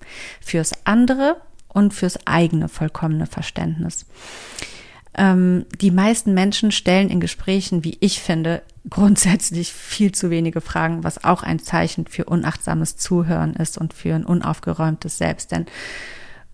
fürs 0.41 0.73
andere 0.85 1.37
und 1.75 1.93
fürs 1.93 2.25
eigene 2.25 2.69
vollkommene 2.69 3.27
Verständnis. 3.27 4.05
Ähm, 5.17 5.65
die 5.81 5.91
meisten 5.91 6.33
Menschen 6.33 6.71
stellen 6.71 7.09
in 7.09 7.19
Gesprächen, 7.19 7.83
wie 7.83 7.97
ich 7.99 8.21
finde, 8.21 8.63
grundsätzlich 8.89 9.73
viel 9.73 10.13
zu 10.13 10.29
wenige 10.29 10.61
Fragen, 10.61 11.03
was 11.03 11.23
auch 11.23 11.43
ein 11.43 11.59
Zeichen 11.59 12.07
für 12.07 12.25
unachtsames 12.25 12.95
Zuhören 12.97 13.53
ist 13.53 13.77
und 13.77 13.93
für 13.93 14.15
ein 14.15 14.25
unaufgeräumtes 14.25 15.17
Selbst. 15.17 15.51
Denn 15.51 15.65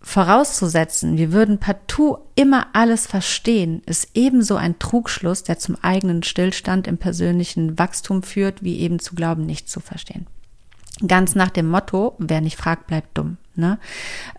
vorauszusetzen, 0.01 1.17
wir 1.17 1.31
würden 1.31 1.59
partout 1.59 2.17
immer 2.33 2.67
alles 2.73 3.05
verstehen, 3.05 3.83
ist 3.85 4.09
ebenso 4.15 4.55
ein 4.55 4.79
Trugschluss, 4.79 5.43
der 5.43 5.59
zum 5.59 5.75
eigenen 5.83 6.23
Stillstand 6.23 6.87
im 6.87 6.97
persönlichen 6.97 7.77
Wachstum 7.77 8.23
führt, 8.23 8.63
wie 8.63 8.79
eben 8.79 8.99
zu 8.99 9.13
glauben, 9.13 9.45
nichts 9.45 9.71
zu 9.71 9.81
verstehen. 9.81 10.25
Ganz 11.07 11.35
nach 11.35 11.51
dem 11.51 11.67
Motto, 11.67 12.15
wer 12.17 12.41
nicht 12.41 12.57
fragt, 12.57 12.87
bleibt 12.87 13.17
dumm. 13.17 13.37
Ne? 13.55 13.79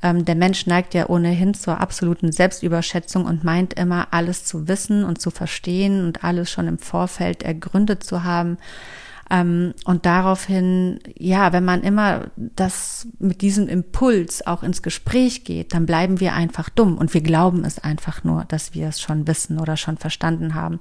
Ähm, 0.03 0.25
der 0.25 0.35
Mensch 0.35 0.67
neigt 0.67 0.95
ja 0.95 1.09
ohnehin 1.09 1.53
zur 1.53 1.81
absoluten 1.81 2.33
Selbstüberschätzung 2.33 3.27
und 3.27 3.45
meint 3.45 3.75
immer, 3.75 4.09
alles 4.11 4.45
zu 4.45 4.69
wissen 4.69 5.05
und 5.05 5.21
zu 5.21 5.31
verstehen 5.31 6.05
und 6.07 6.25
alles 6.25 6.51
schon 6.51 6.67
im 6.67 6.79
Vorfeld 6.79 7.43
ergründet 7.43 8.05
zu 8.05 8.25
haben. 8.25 8.57
Ähm, 9.33 9.73
und 9.87 10.05
daraufhin, 10.05 11.01
ja, 11.19 11.55
wenn 11.55 11.65
man 11.65 11.83
immer 11.83 12.27
das 12.37 13.09
mit 13.19 13.41
diesem 13.41 13.67
Impuls 13.67 14.47
auch 14.47 14.63
ins 14.63 14.83
Gespräch 14.83 15.45
geht, 15.45 15.73
dann 15.73 15.87
bleiben 15.87 16.21
wir 16.21 16.35
einfach 16.35 16.69
dumm 16.69 16.99
und 16.99 17.15
wir 17.15 17.23
glauben 17.23 17.65
es 17.65 17.79
einfach 17.79 18.25
nur, 18.25 18.45
dass 18.45 18.75
wir 18.75 18.89
es 18.89 19.01
schon 19.01 19.27
wissen 19.27 19.59
oder 19.59 19.79
schon 19.79 19.97
verstanden 19.97 20.55
haben. 20.55 20.81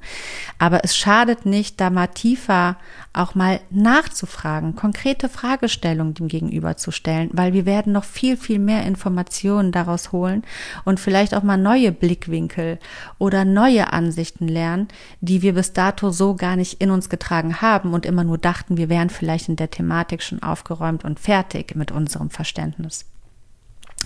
Aber 0.59 0.83
es 0.83 0.97
schadet 0.97 1.45
nicht, 1.45 1.79
da 1.79 1.89
mal 1.89 2.07
tiefer 2.07 2.75
auch 3.13 3.35
mal 3.35 3.61
nachzufragen, 3.69 4.75
konkrete 4.75 5.29
Fragestellungen 5.29 6.13
dem 6.13 6.27
Gegenüber 6.27 6.75
zu 6.75 6.91
stellen, 6.91 7.29
weil 7.31 7.53
wir 7.53 7.65
werden 7.65 7.93
noch 7.93 8.03
viel, 8.03 8.35
viel 8.35 8.59
mehr 8.59 8.85
Informationen 8.85 9.71
daraus 9.71 10.11
holen 10.11 10.43
und 10.83 10.99
vielleicht 10.99 11.33
auch 11.35 11.43
mal 11.43 11.57
neue 11.57 11.93
Blickwinkel 11.93 12.79
oder 13.17 13.45
neue 13.45 13.93
Ansichten 13.93 14.49
lernen, 14.49 14.89
die 15.21 15.41
wir 15.41 15.53
bis 15.53 15.71
dato 15.71 16.11
so 16.11 16.35
gar 16.35 16.57
nicht 16.57 16.81
in 16.81 16.91
uns 16.91 17.09
getragen 17.09 17.61
haben 17.61 17.93
und 17.93 18.05
immer 18.05 18.25
nur 18.25 18.40
dachten, 18.41 18.77
wir 18.77 18.89
wären 18.89 19.09
vielleicht 19.09 19.49
in 19.49 19.55
der 19.55 19.71
Thematik 19.71 20.21
schon 20.21 20.41
aufgeräumt 20.43 21.05
und 21.05 21.19
fertig 21.19 21.75
mit 21.75 21.91
unserem 21.91 22.29
Verständnis. 22.29 23.05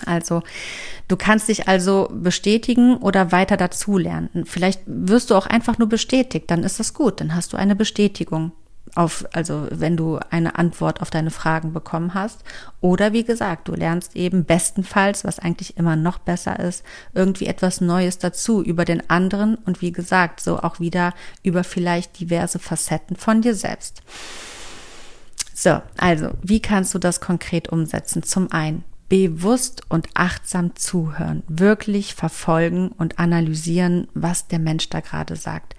Also, 0.04 0.42
du 1.08 1.16
kannst 1.16 1.48
dich 1.48 1.68
also 1.68 2.10
bestätigen 2.12 2.96
oder 2.98 3.32
weiter 3.32 3.56
dazulernen. 3.56 4.44
Vielleicht 4.44 4.82
wirst 4.86 5.30
du 5.30 5.34
auch 5.34 5.46
einfach 5.46 5.78
nur 5.78 5.88
bestätigt, 5.88 6.50
dann 6.50 6.64
ist 6.64 6.78
das 6.78 6.92
gut, 6.92 7.20
dann 7.20 7.34
hast 7.34 7.52
du 7.52 7.56
eine 7.56 7.74
Bestätigung 7.74 8.52
auf, 8.96 9.26
also 9.32 9.66
wenn 9.70 9.96
du 9.96 10.18
eine 10.30 10.58
Antwort 10.58 11.02
auf 11.02 11.10
deine 11.10 11.30
Fragen 11.30 11.72
bekommen 11.72 12.14
hast. 12.14 12.42
Oder 12.80 13.12
wie 13.12 13.24
gesagt, 13.24 13.68
du 13.68 13.74
lernst 13.74 14.16
eben 14.16 14.44
bestenfalls, 14.44 15.24
was 15.24 15.38
eigentlich 15.38 15.76
immer 15.76 15.96
noch 15.96 16.18
besser 16.18 16.58
ist, 16.58 16.82
irgendwie 17.14 17.46
etwas 17.46 17.80
Neues 17.80 18.18
dazu 18.18 18.62
über 18.62 18.84
den 18.84 19.08
anderen 19.10 19.56
und 19.56 19.82
wie 19.82 19.92
gesagt, 19.92 20.40
so 20.40 20.58
auch 20.58 20.80
wieder 20.80 21.12
über 21.42 21.62
vielleicht 21.64 22.18
diverse 22.18 22.58
Facetten 22.58 23.16
von 23.16 23.42
dir 23.42 23.54
selbst. 23.54 24.02
So, 25.54 25.80
also, 25.96 26.30
wie 26.42 26.60
kannst 26.60 26.94
du 26.94 26.98
das 26.98 27.20
konkret 27.20 27.68
umsetzen? 27.70 28.22
Zum 28.22 28.52
einen, 28.52 28.84
bewusst 29.08 29.82
und 29.88 30.08
achtsam 30.14 30.74
zuhören, 30.76 31.42
wirklich 31.48 32.14
verfolgen 32.14 32.88
und 32.88 33.18
analysieren, 33.18 34.08
was 34.14 34.48
der 34.48 34.58
Mensch 34.58 34.88
da 34.90 35.00
gerade 35.00 35.36
sagt 35.36 35.74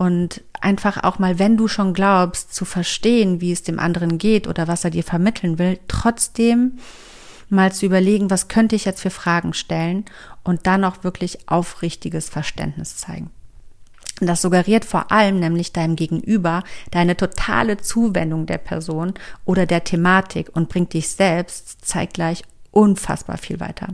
und 0.00 0.42
einfach 0.62 1.04
auch 1.04 1.18
mal, 1.18 1.38
wenn 1.38 1.58
du 1.58 1.68
schon 1.68 1.92
glaubst, 1.92 2.54
zu 2.54 2.64
verstehen, 2.64 3.42
wie 3.42 3.52
es 3.52 3.64
dem 3.64 3.78
anderen 3.78 4.16
geht 4.16 4.48
oder 4.48 4.66
was 4.66 4.82
er 4.82 4.88
dir 4.88 5.04
vermitteln 5.04 5.58
will, 5.58 5.78
trotzdem 5.88 6.78
mal 7.50 7.70
zu 7.70 7.84
überlegen, 7.84 8.30
was 8.30 8.48
könnte 8.48 8.76
ich 8.76 8.86
jetzt 8.86 9.02
für 9.02 9.10
Fragen 9.10 9.52
stellen 9.52 10.06
und 10.42 10.66
dann 10.66 10.84
auch 10.84 11.04
wirklich 11.04 11.50
aufrichtiges 11.50 12.30
Verständnis 12.30 12.96
zeigen. 12.96 13.28
Das 14.20 14.40
suggeriert 14.40 14.86
vor 14.86 15.12
allem 15.12 15.38
nämlich 15.38 15.74
deinem 15.74 15.96
Gegenüber 15.96 16.64
deine 16.90 17.14
totale 17.14 17.76
Zuwendung 17.76 18.46
der 18.46 18.56
Person 18.56 19.12
oder 19.44 19.66
der 19.66 19.84
Thematik 19.84 20.48
und 20.56 20.70
bringt 20.70 20.94
dich 20.94 21.08
selbst 21.08 21.84
zeitgleich 21.84 22.42
unfassbar 22.72 23.38
viel 23.38 23.60
weiter. 23.60 23.88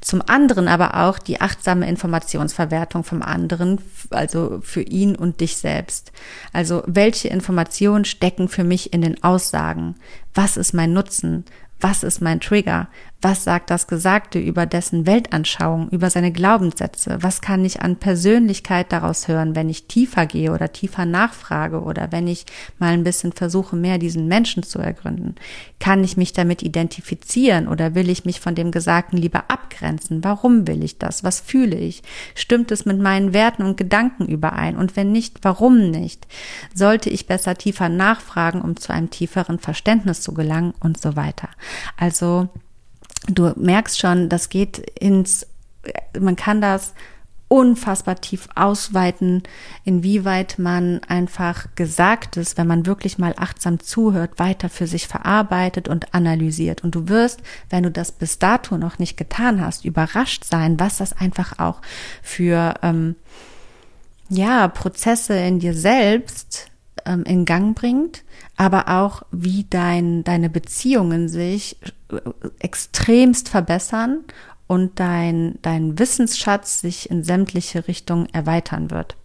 Zum 0.00 0.22
anderen 0.26 0.68
aber 0.68 0.94
auch 1.06 1.18
die 1.18 1.40
achtsame 1.40 1.88
Informationsverwertung 1.88 3.04
vom 3.04 3.22
anderen, 3.22 3.80
also 4.10 4.60
für 4.62 4.82
ihn 4.82 5.14
und 5.14 5.40
dich 5.40 5.56
selbst. 5.56 6.12
Also 6.52 6.82
welche 6.86 7.28
Informationen 7.28 8.04
stecken 8.04 8.48
für 8.48 8.64
mich 8.64 8.92
in 8.92 9.02
den 9.02 9.22
Aussagen? 9.22 9.96
Was 10.34 10.56
ist 10.56 10.72
mein 10.72 10.92
Nutzen? 10.92 11.44
Was 11.80 12.02
ist 12.02 12.20
mein 12.20 12.40
Trigger? 12.40 12.88
Was 13.20 13.42
sagt 13.42 13.70
das 13.70 13.88
Gesagte 13.88 14.38
über 14.38 14.64
dessen 14.64 15.04
Weltanschauung, 15.04 15.88
über 15.88 16.08
seine 16.08 16.30
Glaubenssätze? 16.30 17.18
Was 17.20 17.40
kann 17.40 17.64
ich 17.64 17.82
an 17.82 17.96
Persönlichkeit 17.96 18.92
daraus 18.92 19.26
hören, 19.26 19.56
wenn 19.56 19.68
ich 19.68 19.88
tiefer 19.88 20.24
gehe 20.24 20.52
oder 20.52 20.70
tiefer 20.70 21.04
nachfrage 21.04 21.80
oder 21.80 22.12
wenn 22.12 22.28
ich 22.28 22.46
mal 22.78 22.92
ein 22.92 23.02
bisschen 23.02 23.32
versuche, 23.32 23.74
mehr 23.74 23.98
diesen 23.98 24.28
Menschen 24.28 24.62
zu 24.62 24.78
ergründen? 24.78 25.34
Kann 25.80 26.04
ich 26.04 26.16
mich 26.16 26.32
damit 26.32 26.62
identifizieren 26.62 27.66
oder 27.66 27.96
will 27.96 28.08
ich 28.08 28.24
mich 28.24 28.38
von 28.38 28.54
dem 28.54 28.70
Gesagten 28.70 29.16
lieber 29.16 29.50
abgrenzen? 29.50 30.22
Warum 30.22 30.68
will 30.68 30.84
ich 30.84 30.98
das? 30.98 31.24
Was 31.24 31.40
fühle 31.40 31.76
ich? 31.76 32.04
Stimmt 32.36 32.70
es 32.70 32.84
mit 32.84 33.00
meinen 33.00 33.32
Werten 33.32 33.64
und 33.64 33.76
Gedanken 33.76 34.26
überein? 34.26 34.76
Und 34.76 34.94
wenn 34.94 35.10
nicht, 35.10 35.38
warum 35.42 35.90
nicht? 35.90 36.28
Sollte 36.72 37.10
ich 37.10 37.26
besser 37.26 37.56
tiefer 37.56 37.88
nachfragen, 37.88 38.60
um 38.60 38.76
zu 38.76 38.92
einem 38.92 39.10
tieferen 39.10 39.58
Verständnis 39.58 40.20
zu 40.20 40.34
gelangen 40.34 40.72
und 40.78 41.00
so 41.00 41.16
weiter? 41.16 41.48
Also, 41.96 42.48
du 43.26 43.52
merkst 43.56 43.98
schon, 43.98 44.28
das 44.28 44.48
geht 44.48 44.78
ins, 44.78 45.46
man 46.18 46.36
kann 46.36 46.60
das 46.60 46.94
unfassbar 47.48 48.20
tief 48.20 48.46
ausweiten, 48.54 49.42
inwieweit 49.84 50.58
man 50.58 51.00
einfach 51.08 51.66
Gesagtes, 51.76 52.58
wenn 52.58 52.66
man 52.66 52.84
wirklich 52.84 53.18
mal 53.18 53.34
achtsam 53.38 53.80
zuhört, 53.80 54.38
weiter 54.38 54.68
für 54.68 54.86
sich 54.86 55.08
verarbeitet 55.08 55.88
und 55.88 56.14
analysiert. 56.14 56.84
Und 56.84 56.94
du 56.94 57.08
wirst, 57.08 57.40
wenn 57.70 57.84
du 57.84 57.90
das 57.90 58.12
bis 58.12 58.38
dato 58.38 58.76
noch 58.76 58.98
nicht 58.98 59.16
getan 59.16 59.62
hast, 59.62 59.86
überrascht 59.86 60.44
sein, 60.44 60.78
was 60.78 60.98
das 60.98 61.14
einfach 61.14 61.58
auch 61.58 61.80
für 62.22 62.74
ähm, 62.82 63.16
ja 64.28 64.68
Prozesse 64.68 65.34
in 65.34 65.58
dir 65.58 65.72
selbst 65.72 66.70
ähm, 67.08 67.24
in 67.24 67.44
Gang 67.44 67.74
bringt, 67.74 68.22
aber 68.56 68.88
auch 68.88 69.22
wie 69.32 69.66
dein, 69.68 70.22
deine 70.22 70.50
Beziehungen 70.50 71.28
sich 71.28 71.76
äh, 72.12 72.20
extremst 72.60 73.48
verbessern 73.48 74.20
und 74.68 75.00
dein, 75.00 75.58
dein 75.62 75.98
Wissensschatz 75.98 76.80
sich 76.80 77.10
in 77.10 77.24
sämtliche 77.24 77.88
Richtungen 77.88 78.28
erweitern 78.32 78.90
wird. 78.90 79.16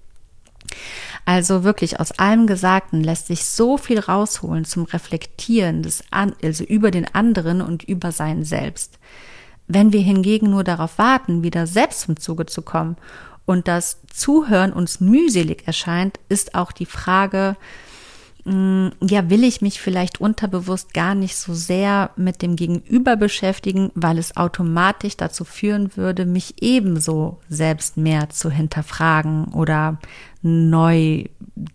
Also 1.25 1.63
wirklich 1.63 1.99
aus 1.99 2.11
allem 2.13 2.47
Gesagten 2.47 3.03
lässt 3.03 3.27
sich 3.27 3.45
so 3.45 3.77
viel 3.77 3.99
rausholen 3.99 4.65
zum 4.65 4.83
Reflektieren 4.83 5.83
des, 5.83 6.03
also 6.09 6.63
über 6.63 6.89
den 6.89 7.13
anderen 7.13 7.61
und 7.61 7.83
über 7.83 8.11
sein 8.11 8.43
Selbst. 8.43 8.97
Wenn 9.67 9.93
wir 9.93 10.01
hingegen 10.01 10.49
nur 10.49 10.63
darauf 10.63 10.97
warten, 10.97 11.43
wieder 11.43 11.67
selbst 11.67 12.01
zum 12.01 12.17
Zuge 12.17 12.45
zu 12.45 12.61
kommen 12.61 12.97
und 13.45 13.67
das 13.67 14.01
Zuhören 14.11 14.73
uns 14.73 14.99
mühselig 14.99 15.67
erscheint, 15.67 16.19
ist 16.29 16.55
auch 16.55 16.71
die 16.71 16.85
Frage, 16.85 17.57
mm, 18.45 18.87
ja, 19.01 19.29
will 19.29 19.43
ich 19.43 19.61
mich 19.61 19.81
vielleicht 19.81 20.21
unterbewusst 20.21 20.93
gar 20.93 21.15
nicht 21.15 21.35
so 21.35 21.53
sehr 21.53 22.11
mit 22.15 22.41
dem 22.41 22.55
Gegenüber 22.55 23.15
beschäftigen, 23.15 23.91
weil 23.95 24.17
es 24.17 24.37
automatisch 24.37 25.17
dazu 25.17 25.43
führen 25.43 25.97
würde, 25.97 26.25
mich 26.25 26.61
ebenso 26.61 27.39
selbst 27.49 27.97
mehr 27.97 28.29
zu 28.29 28.49
hinterfragen 28.49 29.45
oder 29.53 29.99
neu 30.43 31.23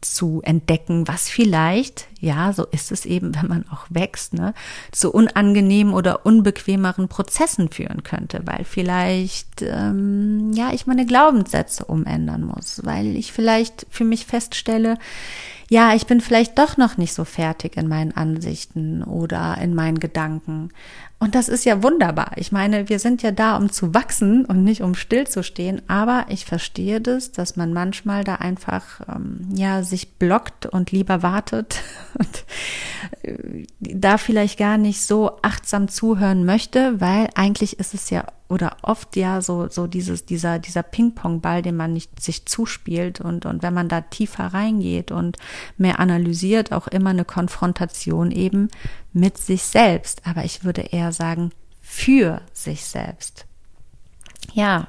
zu 0.02 0.42
entdecken, 0.44 1.08
was 1.08 1.28
vielleicht, 1.28 2.06
ja, 2.20 2.52
so 2.52 2.66
ist 2.66 2.92
es 2.92 3.06
eben, 3.06 3.34
wenn 3.34 3.48
man 3.48 3.64
auch 3.70 3.86
wächst, 3.88 4.34
ne, 4.34 4.52
zu 4.92 5.12
unangenehmen 5.12 5.94
oder 5.94 6.26
unbequemeren 6.26 7.08
Prozessen 7.08 7.70
führen 7.70 8.02
könnte, 8.02 8.42
weil 8.44 8.64
vielleicht, 8.64 9.62
ähm, 9.62 10.52
ja, 10.52 10.72
ich 10.72 10.86
meine 10.86 11.06
Glaubenssätze 11.06 11.84
umändern 11.84 12.44
muss, 12.44 12.82
weil 12.84 13.16
ich 13.16 13.32
vielleicht 13.32 13.86
für 13.88 14.04
mich 14.04 14.26
feststelle, 14.26 14.98
ja, 15.70 15.94
ich 15.94 16.06
bin 16.06 16.20
vielleicht 16.20 16.58
doch 16.58 16.76
noch 16.76 16.96
nicht 16.96 17.12
so 17.12 17.24
fertig 17.24 17.76
in 17.76 17.88
meinen 17.88 18.16
Ansichten 18.16 19.02
oder 19.02 19.58
in 19.58 19.74
meinen 19.74 20.00
Gedanken. 20.00 20.70
Und 21.20 21.34
das 21.34 21.48
ist 21.48 21.64
ja 21.64 21.82
wunderbar. 21.82 22.32
Ich 22.36 22.52
meine, 22.52 22.88
wir 22.88 23.00
sind 23.00 23.22
ja 23.22 23.32
da, 23.32 23.56
um 23.56 23.72
zu 23.72 23.92
wachsen 23.92 24.44
und 24.44 24.62
nicht 24.62 24.82
um 24.82 24.94
stillzustehen. 24.94 25.82
Aber 25.88 26.26
ich 26.28 26.44
verstehe 26.44 27.00
das, 27.00 27.32
dass 27.32 27.56
man 27.56 27.72
manchmal 27.72 28.22
da 28.22 28.36
einfach 28.36 29.00
ähm, 29.08 29.48
ja 29.52 29.82
sich 29.82 30.14
blockt 30.14 30.66
und 30.66 30.92
lieber 30.92 31.22
wartet 31.24 31.82
und 32.18 32.44
äh, 33.22 33.66
da 33.80 34.16
vielleicht 34.16 34.58
gar 34.58 34.78
nicht 34.78 35.02
so 35.02 35.38
achtsam 35.42 35.88
zuhören 35.88 36.44
möchte, 36.44 37.00
weil 37.00 37.28
eigentlich 37.34 37.80
ist 37.80 37.94
es 37.94 38.10
ja 38.10 38.24
oder 38.48 38.76
oft 38.82 39.16
ja 39.16 39.42
so 39.42 39.68
so 39.68 39.86
dieses 39.86 40.24
dieser 40.24 40.58
dieser 40.58 40.82
Ping-Pong-Ball, 40.82 41.62
den 41.62 41.76
man 41.76 41.92
nicht 41.92 42.20
sich 42.20 42.46
zuspielt 42.46 43.20
und 43.20 43.46
und 43.46 43.62
wenn 43.62 43.74
man 43.74 43.88
da 43.88 44.00
tiefer 44.00 44.46
reingeht 44.46 45.10
und 45.10 45.36
mehr 45.76 46.00
analysiert, 46.00 46.72
auch 46.72 46.88
immer 46.88 47.10
eine 47.10 47.24
Konfrontation 47.24 48.30
eben 48.30 48.68
mit 49.12 49.38
sich 49.38 49.62
selbst. 49.62 50.22
Aber 50.26 50.44
ich 50.44 50.64
würde 50.64 50.82
eher 50.82 51.12
sagen 51.12 51.52
für 51.82 52.40
sich 52.52 52.84
selbst. 52.84 53.46
Ja. 54.54 54.86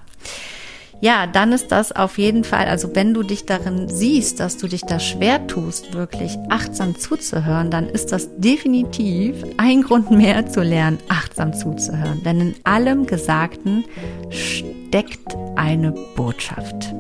Ja, 1.01 1.27
dann 1.27 1.53
ist 1.53 1.71
das 1.71 1.93
auf 1.93 2.17
jeden 2.17 2.43
Fall, 2.43 2.65
also 2.65 2.93
wenn 2.93 3.13
du 3.13 3.23
dich 3.23 3.45
darin 3.45 3.87
siehst, 3.87 4.41
dass 4.41 4.57
du 4.57 4.67
dich 4.67 4.81
da 4.81 4.99
schwer 4.99 5.47
tust, 5.47 5.93
wirklich 5.93 6.37
achtsam 6.49 6.95
zuzuhören, 6.95 7.71
dann 7.71 7.87
ist 7.87 8.11
das 8.11 8.29
definitiv 8.37 9.35
ein 9.55 9.81
Grund 9.81 10.11
mehr 10.11 10.45
zu 10.47 10.61
lernen, 10.61 10.97
achtsam 11.07 11.53
zuzuhören. 11.53 12.21
Denn 12.25 12.41
in 12.41 12.55
allem 12.65 13.05
Gesagten 13.05 13.85
steckt 14.29 15.37
eine 15.55 15.93
Botschaft. 16.17 16.93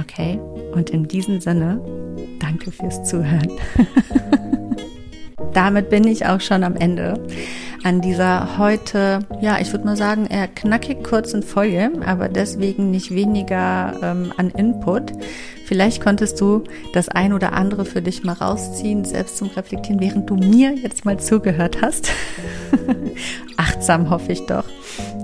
Okay? 0.00 0.40
Und 0.72 0.88
in 0.88 1.06
diesem 1.06 1.40
Sinne, 1.40 1.82
danke 2.40 2.72
fürs 2.72 3.04
Zuhören. 3.04 3.52
Damit 5.52 5.90
bin 5.90 6.06
ich 6.06 6.24
auch 6.24 6.40
schon 6.40 6.64
am 6.64 6.76
Ende 6.76 7.14
an 7.84 8.00
dieser 8.00 8.58
heute, 8.58 9.20
ja, 9.40 9.58
ich 9.60 9.72
würde 9.72 9.84
mal 9.84 9.96
sagen, 9.96 10.26
eher 10.26 10.48
knackig 10.48 11.04
kurzen 11.04 11.42
Folge, 11.42 11.90
aber 12.04 12.28
deswegen 12.28 12.90
nicht 12.90 13.14
weniger 13.14 13.94
ähm, 14.02 14.32
an 14.36 14.50
Input. 14.50 15.12
Vielleicht 15.64 16.02
konntest 16.02 16.40
du 16.40 16.64
das 16.94 17.10
ein 17.10 17.34
oder 17.34 17.52
andere 17.52 17.84
für 17.84 18.00
dich 18.00 18.24
mal 18.24 18.32
rausziehen, 18.32 19.04
selbst 19.04 19.36
zum 19.36 19.48
Reflektieren, 19.48 20.00
während 20.00 20.30
du 20.30 20.34
mir 20.34 20.74
jetzt 20.74 21.04
mal 21.04 21.20
zugehört 21.20 21.82
hast. 21.82 22.10
Achtsam 23.58 24.08
hoffe 24.08 24.32
ich 24.32 24.46
doch, 24.46 24.64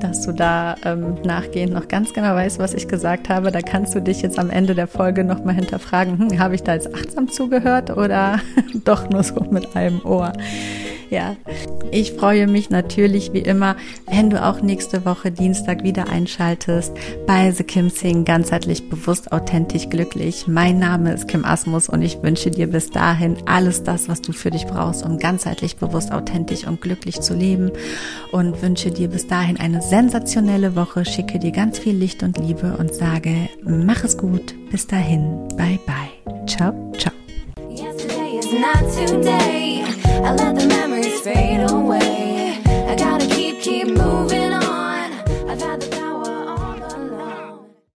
dass 0.01 0.27
du 0.27 0.33
da 0.33 0.77
ähm, 0.85 1.17
nachgehend 1.25 1.73
noch 1.73 1.89
ganz 1.89 2.13
genau 2.13 2.35
weißt, 2.35 2.59
was 2.59 2.75
ich 2.75 2.89
gesagt 2.89 3.31
habe. 3.31 3.53
Da 3.53 3.63
kannst 3.63 3.95
du 3.95 4.01
dich 4.01 4.21
jetzt 4.21 4.39
am 4.39 4.51
Ende 4.51 4.75
der 4.75 4.87
Folge 4.87 5.25
nochmal 5.25 5.55
hinterfragen, 5.55 6.19
hm, 6.19 6.39
habe 6.39 6.55
ich 6.55 6.63
da 6.63 6.75
jetzt 6.75 6.95
achtsam 6.95 7.31
zugehört 7.31 7.97
oder 7.97 8.41
doch 8.85 9.09
nur 9.09 9.23
so 9.23 9.41
mit 9.51 9.75
einem 9.75 10.05
Ohr? 10.05 10.35
Ja, 11.11 11.37
ich 11.91 12.13
freue 12.13 12.47
mich 12.47 12.71
natürlich 12.71 13.33
wie 13.33 13.41
immer, 13.41 13.77
wenn 14.11 14.31
du 14.31 14.45
auch 14.45 14.61
nächste 14.61 15.05
Woche 15.05 15.31
Dienstag 15.31 15.83
wieder 15.85 16.09
einschaltest 16.09 16.93
bei 17.27 17.53
The 17.53 17.65
Kim 17.65 17.91
Sing 17.91 18.25
ganzheitlich 18.25 18.89
bewusst 18.89 19.33
authentisch 19.33 19.89
glücklich. 19.89 20.47
Mein 20.49 20.79
Name 20.79 21.13
ist 21.13 21.29
Kim 21.29 21.45
Asmus 21.45 21.89
und 21.89 22.03
ich 22.03 22.23
wünsche 22.23 22.51
dir 22.51 22.67
bis 22.67 22.91
dahin 22.91 23.37
alles 23.47 23.83
das, 23.83 24.09
was 24.09 24.23
du 24.23 24.33
für 24.33 24.51
dich 24.51 24.67
brauchst, 24.67 25.05
um 25.05 25.19
ganzheitlich 25.19 25.77
bewusst 25.77 26.13
authentisch 26.13 26.67
und 26.67 26.81
glücklich 26.81 27.21
zu 27.21 27.35
leben 27.35 27.71
und 28.33 28.61
wünsche 28.63 28.91
dir 28.91 29.09
bis 29.09 29.27
dahin 29.27 29.59
eine 29.59 29.83
sensationelle 29.83 30.75
Woche, 30.77 31.05
schicke 31.05 31.39
dir 31.39 31.53
ganz 31.53 31.79
viel 31.79 31.95
Licht 31.95 32.23
und 32.23 32.39
Liebe 32.39 32.77
und 32.79 32.95
sage, 32.95 33.49
mach 33.63 34.05
es 34.05 34.19
gut. 34.19 34.55
Bis 34.71 34.87
dahin. 34.87 35.49
Bye 35.57 35.79
bye. 35.87 36.47
Ciao, 36.47 36.75
ciao. 36.99 37.13
I 40.25 40.33
let 40.33 40.57
the 40.57 40.67
memories 40.67 41.21
fade 41.21 41.71
away. 41.71 42.59
I 42.65 42.97
gotta 42.97 43.27
keep, 43.27 43.61
keep 43.61 43.89
moving. 43.89 44.44